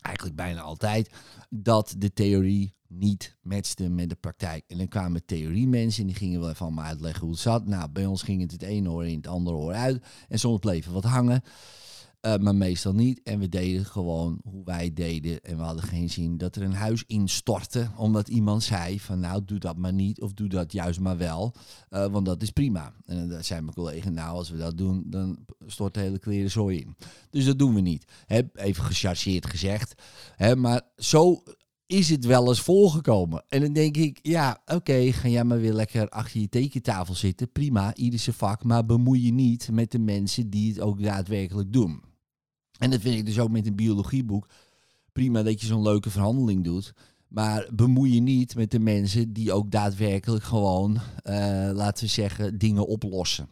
eigenlijk 0.00 0.36
bijna 0.36 0.60
altijd, 0.60 1.10
dat 1.50 1.94
de 1.98 2.12
theorie 2.12 2.74
niet 2.88 3.36
matchte 3.42 3.88
met 3.88 4.08
de 4.08 4.14
praktijk. 4.14 4.64
En 4.66 4.78
dan 4.78 4.88
kwamen 4.88 5.24
theoriemensen 5.24 6.00
en 6.00 6.06
die 6.06 6.16
gingen 6.16 6.40
wel 6.40 6.48
even 6.50 6.66
allemaal 6.66 6.84
uitleggen 6.84 7.20
hoe 7.20 7.30
het 7.30 7.40
zat. 7.40 7.66
Nou, 7.66 7.88
bij 7.88 8.06
ons 8.06 8.22
ging 8.22 8.40
het 8.40 8.52
het 8.52 8.62
ene 8.62 8.90
oor 8.90 9.06
in 9.06 9.16
het 9.16 9.26
andere 9.26 9.56
oor 9.56 9.72
uit. 9.72 10.04
En 10.28 10.38
soms 10.38 10.58
bleven 10.58 10.92
wat 10.92 11.04
hangen. 11.04 11.42
Uh, 12.26 12.36
maar 12.36 12.54
meestal 12.54 12.92
niet. 12.92 13.22
En 13.22 13.38
we 13.38 13.48
deden 13.48 13.84
gewoon 13.84 14.40
hoe 14.44 14.64
wij 14.64 14.92
deden. 14.92 15.40
En 15.40 15.56
we 15.56 15.62
hadden 15.62 15.84
geen 15.84 16.10
zin 16.10 16.36
dat 16.36 16.56
er 16.56 16.62
een 16.62 16.74
huis 16.74 17.04
instortte. 17.06 17.90
Omdat 17.96 18.28
iemand 18.28 18.62
zei 18.62 19.00
van 19.00 19.20
nou 19.20 19.44
doe 19.44 19.58
dat 19.58 19.76
maar 19.76 19.92
niet. 19.92 20.20
Of 20.20 20.32
doe 20.32 20.48
dat 20.48 20.72
juist 20.72 21.00
maar 21.00 21.16
wel. 21.16 21.54
Uh, 21.90 22.06
want 22.06 22.26
dat 22.26 22.42
is 22.42 22.50
prima. 22.50 22.92
En 23.06 23.28
dan 23.28 23.44
zei 23.44 23.60
mijn 23.60 23.74
collega 23.74 24.10
nou 24.10 24.36
als 24.36 24.50
we 24.50 24.56
dat 24.56 24.78
doen 24.78 25.04
dan 25.06 25.38
stort 25.66 25.94
de 25.94 26.00
hele 26.00 26.18
kleren 26.18 26.50
zooi 26.50 26.80
in. 26.80 26.96
Dus 27.30 27.44
dat 27.44 27.58
doen 27.58 27.74
we 27.74 27.80
niet. 27.80 28.04
He, 28.26 28.40
even 28.54 28.84
gechargeerd 28.84 29.46
gezegd. 29.46 30.02
He, 30.36 30.56
maar 30.56 30.82
zo 30.96 31.42
is 31.86 32.08
het 32.10 32.24
wel 32.24 32.48
eens 32.48 32.60
voorgekomen. 32.60 33.44
En 33.48 33.60
dan 33.60 33.72
denk 33.72 33.96
ik, 33.96 34.18
ja, 34.22 34.62
oké, 34.66 35.12
ga 35.12 35.28
jij 35.28 35.44
maar 35.44 35.60
weer 35.60 35.72
lekker 35.72 36.08
achter 36.08 36.40
je 36.40 36.48
tekentafel 36.48 37.14
zitten. 37.14 37.52
Prima, 37.52 37.94
ieder 37.94 38.20
vak. 38.20 38.64
Maar 38.64 38.86
bemoei 38.86 39.24
je 39.24 39.32
niet 39.32 39.68
met 39.72 39.90
de 39.90 39.98
mensen 39.98 40.50
die 40.50 40.68
het 40.68 40.80
ook 40.80 41.02
daadwerkelijk 41.02 41.72
doen. 41.72 42.12
En 42.78 42.90
dat 42.90 43.00
vind 43.00 43.18
ik 43.18 43.26
dus 43.26 43.38
ook 43.38 43.50
met 43.50 43.66
een 43.66 43.76
biologieboek. 43.76 44.48
Prima 45.12 45.42
dat 45.42 45.60
je 45.60 45.66
zo'n 45.66 45.82
leuke 45.82 46.10
verhandeling 46.10 46.64
doet. 46.64 46.92
Maar 47.28 47.68
bemoei 47.72 48.14
je 48.14 48.20
niet 48.20 48.54
met 48.54 48.70
de 48.70 48.78
mensen 48.78 49.32
die 49.32 49.52
ook 49.52 49.70
daadwerkelijk 49.70 50.44
gewoon, 50.44 50.90
uh, 50.92 51.00
laten 51.72 52.04
we 52.04 52.10
zeggen, 52.10 52.58
dingen 52.58 52.86
oplossen. 52.86 53.48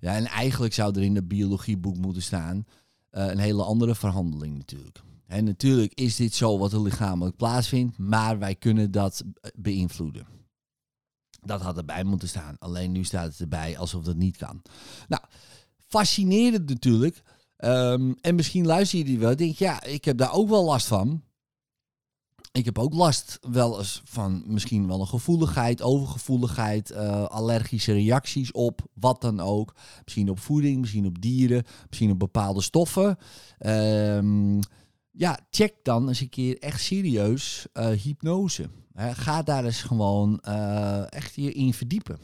Ja, 0.00 0.14
en 0.14 0.26
eigenlijk 0.26 0.74
zou 0.74 0.96
er 0.96 1.02
in 1.02 1.14
het 1.14 1.28
biologieboek 1.28 1.96
moeten 1.96 2.22
staan 2.22 2.56
uh, 3.12 3.26
een 3.26 3.38
hele 3.38 3.62
andere 3.62 3.94
verhandeling 3.94 4.56
natuurlijk. 4.56 5.00
En 5.26 5.44
natuurlijk 5.44 5.94
is 5.94 6.16
dit 6.16 6.34
zo 6.34 6.58
wat 6.58 6.72
er 6.72 6.82
lichamelijk 6.82 7.36
plaatsvindt, 7.36 7.98
maar 7.98 8.38
wij 8.38 8.54
kunnen 8.54 8.90
dat 8.90 9.24
beïnvloeden. 9.54 10.26
Dat 11.40 11.60
had 11.60 11.76
erbij 11.76 12.04
moeten 12.04 12.28
staan. 12.28 12.56
Alleen 12.58 12.92
nu 12.92 13.04
staat 13.04 13.26
het 13.26 13.40
erbij 13.40 13.78
alsof 13.78 14.04
dat 14.04 14.16
niet 14.16 14.36
kan. 14.36 14.62
Nou, 15.08 15.22
fascinerend 15.86 16.68
natuurlijk. 16.68 17.22
Um, 17.64 18.16
en 18.20 18.34
misschien 18.34 18.66
luister 18.66 18.98
je 18.98 19.04
die 19.04 19.18
wel. 19.18 19.36
Denk 19.36 19.56
ja, 19.56 19.82
ik 19.82 20.04
heb 20.04 20.18
daar 20.18 20.32
ook 20.32 20.48
wel 20.48 20.64
last 20.64 20.86
van. 20.86 21.22
Ik 22.52 22.64
heb 22.64 22.78
ook 22.78 22.94
last 22.94 23.38
wel 23.50 23.78
eens 23.78 24.02
van 24.04 24.42
misschien 24.46 24.86
wel 24.86 25.00
een 25.00 25.06
gevoeligheid, 25.06 25.82
overgevoeligheid, 25.82 26.90
uh, 26.90 27.24
allergische 27.24 27.92
reacties 27.92 28.52
op 28.52 28.80
wat 28.94 29.20
dan 29.20 29.40
ook. 29.40 29.74
Misschien 30.04 30.30
op 30.30 30.38
voeding, 30.38 30.80
misschien 30.80 31.06
op 31.06 31.20
dieren, 31.20 31.64
misschien 31.88 32.10
op 32.10 32.18
bepaalde 32.18 32.60
stoffen. 32.60 33.18
Um, 33.58 34.58
ja, 35.10 35.38
check 35.50 35.74
dan 35.82 36.08
eens 36.08 36.20
een 36.20 36.28
keer 36.28 36.58
echt 36.58 36.80
serieus 36.80 37.66
uh, 37.74 37.88
hypnose. 37.88 38.68
Ga 38.94 39.42
daar 39.42 39.64
eens 39.64 39.82
gewoon 39.82 40.42
uh, 40.48 41.12
echt 41.12 41.34
hierin 41.34 41.74
verdiepen. 41.74 42.18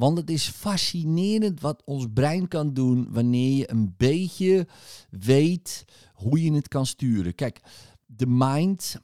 Want 0.00 0.18
het 0.18 0.30
is 0.30 0.48
fascinerend 0.48 1.60
wat 1.60 1.82
ons 1.84 2.06
brein 2.14 2.48
kan 2.48 2.74
doen 2.74 3.06
wanneer 3.10 3.56
je 3.56 3.70
een 3.70 3.94
beetje 3.96 4.66
weet 5.10 5.84
hoe 6.14 6.42
je 6.42 6.52
het 6.52 6.68
kan 6.68 6.86
sturen. 6.86 7.34
Kijk, 7.34 7.60
de 8.06 8.26
mind 8.26 8.96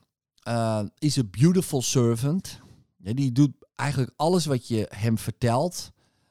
uh, 0.49 0.83
is 0.99 1.19
a 1.19 1.25
beautiful 1.25 1.83
servant. 1.83 2.61
Die 2.97 3.33
doet 3.33 3.53
eigenlijk 3.75 4.13
alles 4.17 4.47
wat 4.47 4.69
je 4.69 4.87
hem 4.95 5.19
vertelt, 5.19 5.91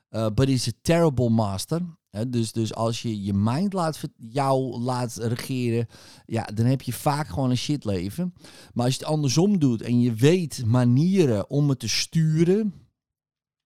uh, 0.10 0.28
but 0.34 0.50
is 0.50 0.68
a 0.68 0.72
terrible 0.82 1.30
master. 1.30 1.82
dus, 2.28 2.52
dus 2.52 2.74
als 2.74 3.02
je 3.02 3.24
je 3.24 3.34
mind 3.34 3.74
laat, 3.74 4.02
jou 4.18 4.80
laat 4.80 5.16
regeren, 5.16 5.88
ja, 6.26 6.44
dan 6.44 6.66
heb 6.66 6.82
je 6.82 6.94
vaak 6.94 7.28
gewoon 7.28 7.50
een 7.50 7.58
shit 7.58 7.86
leven. 7.86 8.34
Maar 8.74 8.86
als 8.86 8.94
je 8.94 9.00
het 9.00 9.10
andersom 9.10 9.60
doet 9.60 9.82
en 9.82 10.02
je 10.02 10.14
weet 10.14 10.66
manieren 10.66 11.50
om 11.50 11.70
het 11.70 11.80
te 11.80 11.90
sturen, 11.90 12.74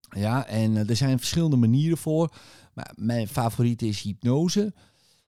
ja, 0.09 0.47
en 0.47 0.71
uh, 0.71 0.89
er 0.89 0.95
zijn 0.95 1.17
verschillende 1.17 1.55
manieren 1.55 1.97
voor. 1.97 2.33
Maar 2.73 2.91
mijn 2.95 3.27
favoriete 3.27 3.87
is 3.87 4.01
hypnose. 4.01 4.73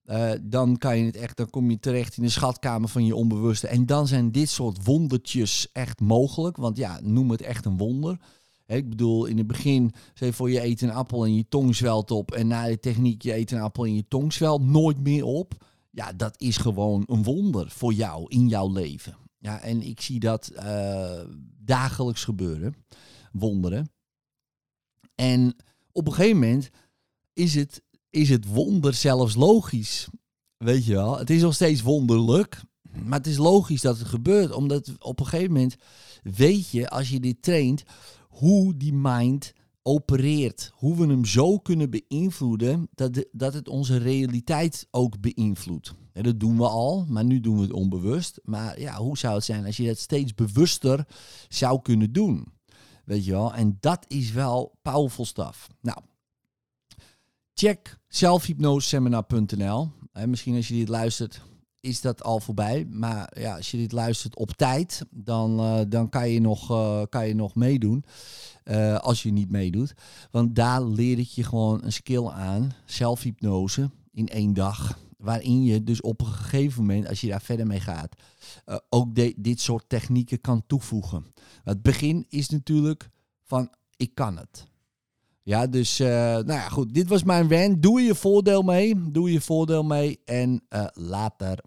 Uh, 0.05 0.31
dan 0.41 0.77
kan 0.77 0.97
je 0.97 1.05
het 1.05 1.15
echt, 1.15 1.37
dan 1.37 1.49
kom 1.49 1.69
je 1.69 1.79
terecht 1.79 2.17
in 2.17 2.23
de 2.23 2.29
schatkamer 2.29 2.89
van 2.89 3.05
je 3.05 3.15
onbewuste. 3.15 3.67
En 3.67 3.85
dan 3.85 4.07
zijn 4.07 4.31
dit 4.31 4.49
soort 4.49 4.85
wondertjes 4.85 5.67
echt 5.71 5.99
mogelijk. 5.99 6.57
Want 6.57 6.77
ja, 6.77 6.99
noem 7.03 7.31
het 7.31 7.41
echt 7.41 7.65
een 7.65 7.77
wonder. 7.77 8.17
ik 8.65 8.89
bedoel, 8.89 9.25
in 9.25 9.37
het 9.37 9.47
begin, 9.47 9.93
zeg 10.13 10.35
voor 10.35 10.51
je 10.51 10.63
eet 10.63 10.81
een 10.81 10.91
appel 10.91 11.25
en 11.25 11.35
je 11.35 11.47
tong 11.49 11.75
zwelt 11.75 12.11
op. 12.11 12.31
En 12.31 12.47
na 12.47 12.67
de 12.67 12.79
techniek, 12.79 13.21
je 13.21 13.35
eet 13.35 13.51
een 13.51 13.61
appel 13.61 13.85
en 13.85 13.95
je 13.95 14.07
tong 14.07 14.33
zwelt 14.33 14.61
nooit 14.61 14.99
meer 14.99 15.23
op. 15.23 15.65
Ja, 15.91 16.13
dat 16.13 16.41
is 16.41 16.57
gewoon 16.57 17.03
een 17.05 17.23
wonder 17.23 17.69
voor 17.69 17.93
jou 17.93 18.25
in 18.27 18.47
jouw 18.47 18.71
leven. 18.71 19.15
Ja, 19.39 19.61
en 19.61 19.81
ik 19.81 20.01
zie 20.01 20.19
dat 20.19 20.51
uh, 20.55 21.19
dagelijks 21.59 22.23
gebeuren. 22.23 22.75
Wonderen. 23.31 23.91
En 25.21 25.55
op 25.91 26.07
een 26.07 26.13
gegeven 26.13 26.39
moment 26.39 26.69
is 27.33 27.55
het, 27.55 27.81
is 28.09 28.29
het 28.29 28.45
wonder 28.45 28.93
zelfs 28.93 29.35
logisch. 29.35 30.07
Weet 30.57 30.85
je 30.85 30.93
wel, 30.93 31.17
het 31.17 31.29
is 31.29 31.41
nog 31.41 31.53
steeds 31.53 31.81
wonderlijk, 31.81 32.61
maar 33.03 33.17
het 33.17 33.27
is 33.27 33.37
logisch 33.37 33.81
dat 33.81 33.97
het 33.97 34.07
gebeurt. 34.07 34.51
Omdat 34.51 34.91
op 34.99 35.19
een 35.19 35.25
gegeven 35.25 35.53
moment 35.53 35.75
weet 36.23 36.69
je, 36.69 36.89
als 36.89 37.09
je 37.09 37.19
dit 37.19 37.41
traint, 37.41 37.83
hoe 38.29 38.77
die 38.77 38.93
mind 38.93 39.53
opereert. 39.83 40.71
Hoe 40.73 40.97
we 40.97 41.07
hem 41.07 41.25
zo 41.25 41.57
kunnen 41.57 41.89
beïnvloeden 41.89 42.87
dat, 42.93 43.25
dat 43.31 43.53
het 43.53 43.67
onze 43.67 43.97
realiteit 43.97 44.87
ook 44.91 45.19
beïnvloedt. 45.19 45.93
dat 46.13 46.39
doen 46.39 46.57
we 46.57 46.67
al, 46.67 47.05
maar 47.09 47.25
nu 47.25 47.39
doen 47.39 47.55
we 47.55 47.61
het 47.61 47.73
onbewust. 47.73 48.39
Maar 48.43 48.79
ja, 48.79 48.97
hoe 48.97 49.17
zou 49.17 49.35
het 49.35 49.43
zijn 49.43 49.65
als 49.65 49.77
je 49.77 49.87
dat 49.87 49.97
steeds 49.97 50.33
bewuster 50.33 51.07
zou 51.49 51.81
kunnen 51.81 52.11
doen? 52.11 52.59
Weet 53.11 53.25
je 53.25 53.31
wel? 53.31 53.53
En 53.53 53.77
dat 53.79 54.05
is 54.07 54.31
wel 54.31 54.77
powerful 54.81 55.25
stuff. 55.25 55.67
Nou, 55.81 55.97
check 57.53 57.97
zelfhypnoseseminar.nl. 58.07 59.91
Misschien 60.25 60.55
als 60.55 60.67
je 60.67 60.73
dit 60.73 60.87
luistert, 60.87 61.41
is 61.79 62.01
dat 62.01 62.23
al 62.23 62.39
voorbij. 62.39 62.85
Maar 62.89 63.39
ja, 63.39 63.55
als 63.55 63.71
je 63.71 63.77
dit 63.77 63.91
luistert 63.91 64.35
op 64.35 64.51
tijd, 64.51 65.05
dan, 65.09 65.59
uh, 65.59 65.79
dan 65.87 66.09
kan, 66.09 66.29
je 66.29 66.41
nog, 66.41 66.71
uh, 66.71 67.01
kan 67.09 67.27
je 67.27 67.35
nog 67.35 67.55
meedoen. 67.55 68.03
Uh, 68.63 68.97
als 68.97 69.23
je 69.23 69.31
niet 69.31 69.51
meedoet. 69.51 69.93
Want 70.29 70.55
daar 70.55 70.83
leer 70.83 71.19
ik 71.19 71.27
je 71.27 71.43
gewoon 71.43 71.83
een 71.83 71.93
skill 71.93 72.27
aan. 72.27 72.71
Zelfhypnose 72.85 73.89
in 74.11 74.27
één 74.27 74.53
dag. 74.53 74.99
Waarin 75.21 75.63
je 75.63 75.83
dus 75.83 76.01
op 76.01 76.21
een 76.21 76.27
gegeven 76.27 76.81
moment, 76.81 77.07
als 77.07 77.21
je 77.21 77.27
daar 77.27 77.41
verder 77.41 77.67
mee 77.67 77.79
gaat, 77.79 78.15
ook 78.89 79.15
dit 79.35 79.59
soort 79.59 79.89
technieken 79.89 80.41
kan 80.41 80.63
toevoegen. 80.67 81.25
Het 81.63 81.81
begin 81.81 82.25
is 82.29 82.49
natuurlijk 82.49 83.09
van 83.43 83.69
ik 83.97 84.15
kan 84.15 84.37
het. 84.37 84.69
Ja, 85.43 85.67
dus 85.67 85.99
uh, 85.99 86.07
nou 86.07 86.45
ja, 86.45 86.69
goed. 86.69 86.93
Dit 86.93 87.07
was 87.07 87.23
mijn 87.23 87.49
rant. 87.51 87.81
Doe 87.81 88.01
je 88.01 88.15
voordeel 88.15 88.61
mee. 88.61 89.11
Doe 89.11 89.31
je 89.31 89.41
voordeel 89.41 89.83
mee. 89.83 90.19
En 90.25 90.63
uh, 90.69 90.85
later. 90.93 91.63